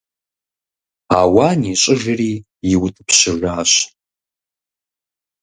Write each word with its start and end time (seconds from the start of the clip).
Ауан 1.19 1.59
ищӀыжри 1.71 2.31
иутӀыпщыжащ. 2.71 3.71